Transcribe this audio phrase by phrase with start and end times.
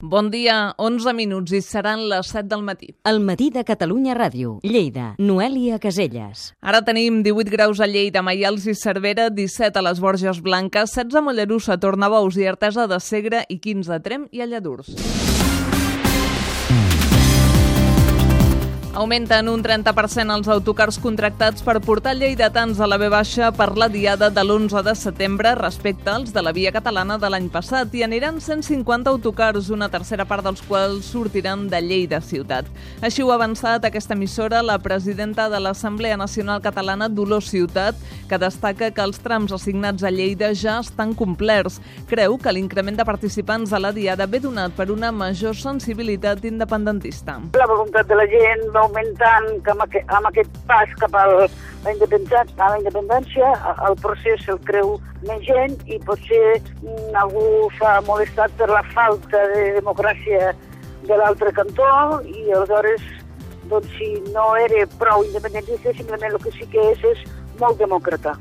[0.00, 2.92] Bon dia, 11 minuts i seran les 7 del matí.
[3.02, 4.60] El matí de Catalunya Ràdio.
[4.62, 5.16] Lleida.
[5.18, 6.52] Noèlia Caselles.
[6.62, 11.18] Ara tenim 18 graus a Lleida, Maials i Cervera, 17 a les Borges Blanques, 16
[11.18, 14.94] a Mollerussa, Tornabous i Artesa de Segre i 15 a Trem i a Lladurs.
[18.98, 23.86] Augmenten un 30% els autocars contractats per portar lleidatans a la B baixa per la
[23.86, 28.02] diada de l'11 de setembre respecte als de la via catalana de l'any passat i
[28.02, 32.66] aniran 150 autocars, una tercera part dels quals sortiran de Lleida ciutat.
[32.98, 37.94] Així ho ha avançat aquesta emissora la presidenta de l'Assemblea Nacional Catalana, Dolors Ciutat,
[38.26, 41.78] que destaca que els trams assignats a Lleida ja estan complerts.
[42.10, 47.38] Creu que l'increment de participants a la diada ve donat per una major sensibilitat independentista.
[47.54, 51.24] La voluntat de la gent va augmentant que amb, aquest, amb aquest pas cap a
[51.28, 53.52] la independència, a la independència
[53.88, 54.96] el procés el creu
[55.28, 60.52] més gent i potser mm, algú s'ha molestat per la falta de democràcia
[61.08, 61.88] de l'altre cantó
[62.26, 63.04] i aleshores
[63.68, 67.26] doncs, si no era prou independentista, simplement el que sí que és és
[67.60, 68.34] molt demòcrata.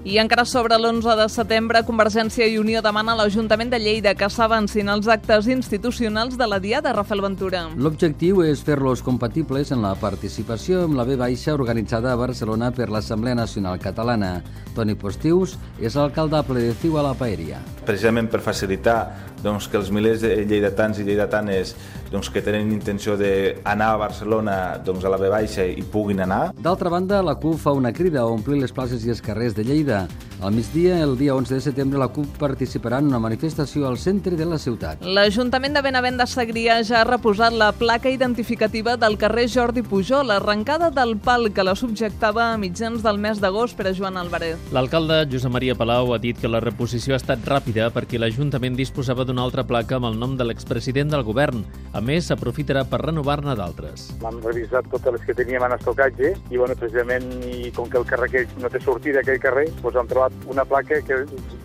[0.00, 4.30] I encara sobre l'11 de setembre, Convergència i Unió demana a l'Ajuntament de Lleida que
[4.32, 7.66] s'avancin els actes institucionals de la Diada, Rafael Ventura.
[7.76, 12.88] L'objectiu és fer-los compatibles en la participació amb la B baixa organitzada a Barcelona per
[12.88, 14.38] l'Assemblea Nacional Catalana.
[14.72, 17.60] Toni Postius és alcaldable de Ciu a la Paeria.
[17.84, 19.02] Precisament per facilitar
[19.44, 21.74] doncs, que els milers de lleidatans i lleidatanes
[22.10, 26.50] doncs, que tenen intenció d'anar a Barcelona doncs, a la B baixa i puguin anar.
[26.58, 29.64] D'altra banda, la CUP fa una crida a omplir les places i els carrers de
[29.64, 30.06] Lleida.
[30.40, 34.38] Al migdia, el dia 11 de setembre, la CUP participarà en una manifestació al centre
[34.38, 35.02] de la ciutat.
[35.04, 40.32] L'Ajuntament de Benavent de Segrià ja ha reposat la placa identificativa del carrer Jordi Pujol,
[40.32, 44.56] arrencada del pal que la subjectava a mitjans del mes d'agost per a Joan Álvarez.
[44.72, 49.28] L'alcalde Josep Maria Palau ha dit que la reposició ha estat ràpida perquè l'Ajuntament disposava
[49.28, 51.66] d'una altra placa amb el nom de l'expresident del govern.
[52.00, 54.06] A més, s'aprofitarà per renovar-ne d'altres.
[54.24, 58.06] Hem revisat totes les que teníem en estocatge i, bueno, precisament, i com que el
[58.08, 61.18] carrer aquell no té sortida aquell carrer, doncs hem trobat una placa que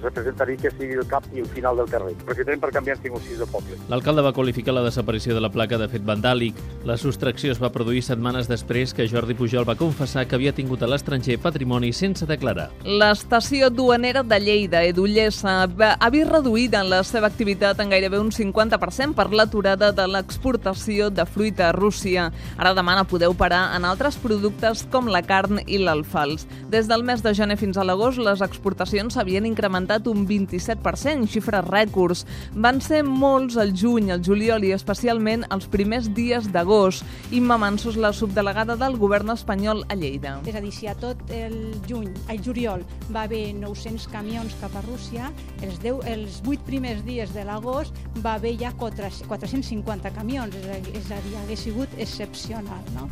[0.05, 2.13] representaria que sigui el cap i el final del carrer.
[2.21, 3.79] Aprofitarem per canviar en 5 o 6 de poble.
[3.91, 6.59] L'alcalde va qualificar la desaparició de la placa de fet vandàlic.
[6.85, 10.83] La sostracció es va produir setmanes després que Jordi Pujol va confessar que havia tingut
[10.83, 12.69] a l'estranger patrimoni sense declarar.
[12.85, 19.15] L'estació duanera de Lleida, Edullessa, ha vist reduïda la seva activitat en gairebé un 50%
[19.15, 22.31] per l'aturada de l'exportació de fruita a Rússia.
[22.57, 26.47] Ara demana poder operar en altres productes com la carn i l'alfals.
[26.69, 31.65] Des del mes de gener fins a l'agost, les exportacions s'havien incrementat un 27%, xifres
[31.67, 32.25] rècords.
[32.51, 37.05] Van ser molts al juny, al juliol i especialment els primers dies d'agost.
[37.31, 40.35] Imma Mansos, la subdelegada del govern espanyol a Lleida.
[40.45, 41.55] És a dir, si a tot el
[41.87, 42.83] juny, el juliol,
[43.15, 47.95] va haver 900 camions cap a Rússia, els, 10, els 8 primers dies de l'agost
[48.25, 50.55] va haver ja 450 camions,
[50.93, 52.83] és a dir hagués sigut excepcional.
[52.97, 53.09] No?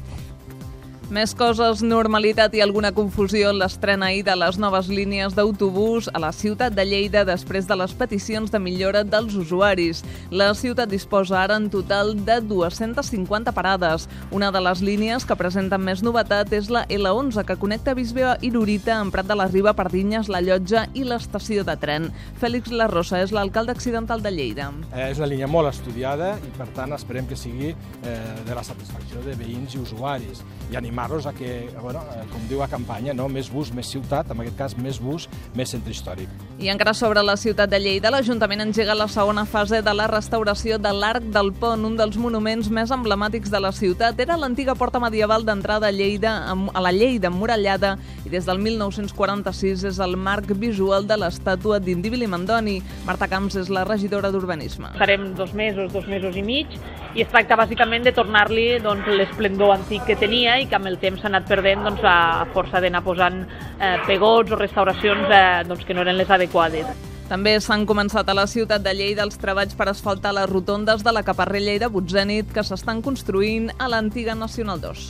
[1.12, 6.20] Més coses, normalitat i alguna confusió en l'estrena ahir de les noves línies d'autobús a
[6.24, 10.00] la ciutat de Lleida després de les peticions de millora dels usuaris.
[10.32, 14.08] La ciutat disposa ara en total de 250 parades.
[14.32, 18.54] Una de les línies que presenta més novetat és la L11, que connecta Bisbea i
[18.56, 22.10] Lurita amb Prat de la Riba, Pardinyes, La Llotja i l'estació de tren.
[22.40, 24.72] Fèlix La Rosa és l'alcalde accidental de Lleida.
[24.94, 28.64] Eh, és una línia molt estudiada i, per tant, esperem que sigui eh, de la
[28.64, 33.14] satisfacció de veïns i usuaris i animar-los a que, bueno, eh, com diu la campanya,
[33.18, 33.26] no?
[33.28, 35.26] més bus, més ciutat, en aquest cas més bus,
[35.58, 36.30] més centre històric.
[36.62, 40.78] I encara sobre la ciutat de Lleida, l'Ajuntament engega la segona fase de la restauració
[40.78, 44.20] de l'Arc del Pont, un dels monuments més emblemàtics de la ciutat.
[44.22, 49.88] Era l'antiga porta medieval d'entrada a Lleida, a la Lleida emmurallada, i des del 1946
[49.90, 52.78] és el marc visual de l'estàtua d'Indíbil i Mandoni.
[53.08, 54.94] Marta Camps és la regidora d'Urbanisme.
[55.02, 56.78] Farem dos mesos, dos mesos i mig,
[57.14, 61.00] i es tracta bàsicament de tornar-li doncs, l'esplendor antic que tenia i que amb el
[61.00, 63.40] temps s'ha anat perdent doncs, a força d'anar posant
[63.80, 66.92] eh, pegots o restauracions eh, doncs, que no eren les adequades.
[67.30, 71.16] També s'han començat a la ciutat de Lleida els treballs per asfaltar les rotondes de
[71.16, 75.10] la Caparrella i de Butzènit que s'estan construint a l'antiga Nacional 2.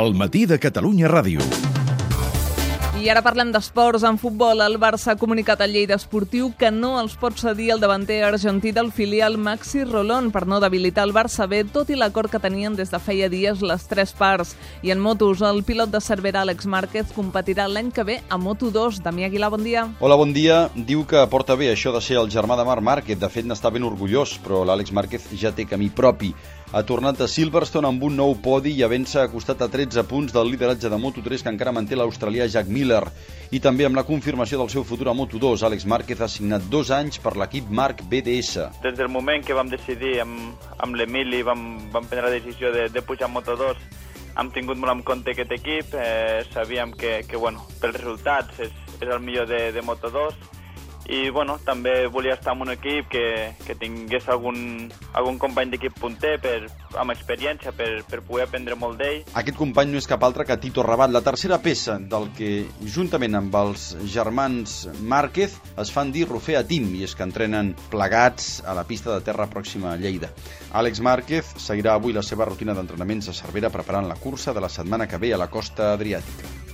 [0.00, 1.44] El matí de Catalunya Ràdio.
[3.06, 4.02] I ara parlem d'esports.
[4.02, 7.78] En futbol, el Barça ha comunicat al Lleida Esportiu que no els pot cedir el
[7.78, 12.32] davanter argentí del filial Maxi Rolón per no debilitar el Barça B, tot i l'acord
[12.32, 14.56] que tenien des de feia dies les tres parts.
[14.82, 18.98] I en motos, el pilot de Cervera, Àlex Márquez, competirà l'any que ve a Moto2.
[19.06, 19.86] Damià Aguilar, bon dia.
[20.00, 20.64] Hola, bon dia.
[20.74, 23.22] Diu que porta bé això de ser el germà de Marc Márquez.
[23.22, 26.34] De fet, n'està ben orgullós, però l'Àlex Márquez ja té camí propi.
[26.72, 30.50] Ha tornat a Silverstone amb un nou podi i havent-se acostat a 13 punts del
[30.50, 33.04] lideratge de Moto3 que encara manté l'australià Jack Miller.
[33.54, 36.90] I també amb la confirmació del seu futur a Moto2, Àlex Márquez ha signat dos
[36.90, 38.66] anys per l'equip Marc BDS.
[38.82, 41.62] Des del moment que vam decidir amb, amb l'Emili, vam,
[41.94, 43.86] vam prendre la decisió de, de pujar a Moto2,
[44.36, 48.74] hem tingut molt en compte aquest equip, eh, sabíem que, que bueno, pels resultats és,
[48.98, 50.55] és el millor de, de Moto2,
[51.08, 53.26] i bueno, també volia estar en un equip que,
[53.66, 56.56] que tingués algun, algun company d'equip punter per,
[56.98, 59.22] amb experiència per, per poder aprendre molt d'ell.
[59.38, 62.50] Aquest company no és cap altre que Tito Rabat, la tercera peça del que,
[62.82, 68.60] juntament amb els germans Márquez, es fan dir Rufea Team i és que entrenen plegats
[68.66, 70.32] a la pista de terra pròxima a Lleida.
[70.76, 74.72] Àlex Márquez seguirà avui la seva rutina d'entrenaments a Cervera preparant la cursa de la
[74.72, 76.65] setmana que ve a la costa adriàtica.